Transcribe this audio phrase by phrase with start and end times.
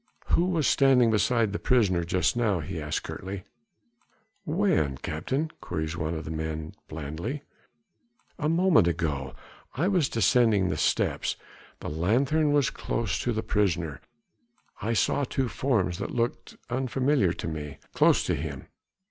[0.29, 3.43] "Who was standing beside the prisoner just now?" he asks curtly.
[4.45, 7.43] "When, captain?" queries one of the men blandly.
[8.39, 9.35] "A moment ago.
[9.75, 11.35] I was descending the steps.
[11.81, 14.01] The lanthorn was close to the prisoner;
[14.81, 18.65] I saw two forms that looked unfamiliar to me close to him."